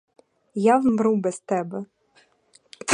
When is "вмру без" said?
0.79-1.39